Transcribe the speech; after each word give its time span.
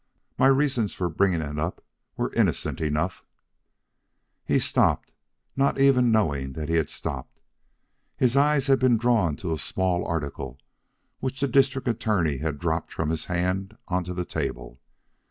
My 0.35 0.47
reasons 0.47 0.95
for 0.95 1.09
bringing 1.09 1.41
it 1.41 1.59
up 1.59 1.83
were 2.17 2.33
innocent 2.33 2.81
enough" 2.81 3.23
He 4.51 4.57
stopped 4.57 5.13
not 5.55 5.79
even 5.79 6.11
knowing 6.11 6.53
that 6.53 6.69
he 6.69 6.83
stopped. 6.87 7.39
His 8.17 8.35
eyes 8.35 8.65
had 8.65 8.79
been 8.79 8.97
drawn 8.97 9.35
to 9.35 9.53
a 9.53 9.59
small 9.59 10.03
article 10.03 10.57
which 11.19 11.39
the 11.39 11.47
District 11.47 11.87
Attorney 11.87 12.37
had 12.37 12.57
dropped 12.57 12.91
from 12.91 13.09
his 13.11 13.25
hand 13.25 13.77
onto 13.89 14.15
the 14.15 14.25
table. 14.25 14.81